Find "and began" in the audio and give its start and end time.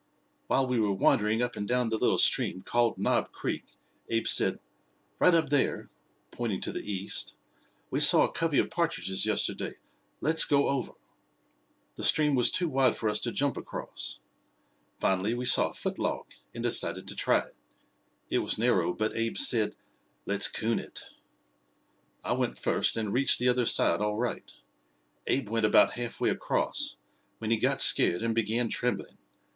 28.23-28.67